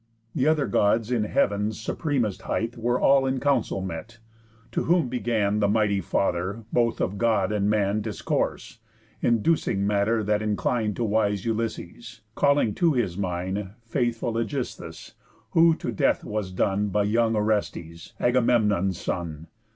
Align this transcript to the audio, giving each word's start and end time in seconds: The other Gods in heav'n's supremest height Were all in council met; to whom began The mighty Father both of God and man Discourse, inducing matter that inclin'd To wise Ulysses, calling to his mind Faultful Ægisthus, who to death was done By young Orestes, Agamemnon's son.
The 0.33 0.47
other 0.47 0.65
Gods 0.65 1.11
in 1.11 1.25
heav'n's 1.25 1.79
supremest 1.79 2.41
height 2.41 2.75
Were 2.75 2.99
all 2.99 3.27
in 3.27 3.39
council 3.39 3.81
met; 3.81 4.17
to 4.71 4.85
whom 4.85 5.09
began 5.09 5.59
The 5.59 5.67
mighty 5.67 6.01
Father 6.01 6.63
both 6.73 6.99
of 6.99 7.19
God 7.19 7.51
and 7.51 7.69
man 7.69 8.01
Discourse, 8.01 8.79
inducing 9.21 9.85
matter 9.85 10.23
that 10.23 10.41
inclin'd 10.41 10.95
To 10.95 11.03
wise 11.03 11.45
Ulysses, 11.45 12.21
calling 12.33 12.73
to 12.73 12.93
his 12.93 13.15
mind 13.15 13.73
Faultful 13.87 14.33
Ægisthus, 14.43 15.13
who 15.51 15.75
to 15.75 15.91
death 15.91 16.23
was 16.23 16.51
done 16.51 16.87
By 16.87 17.03
young 17.03 17.35
Orestes, 17.35 18.13
Agamemnon's 18.19 18.99
son. 18.99 19.49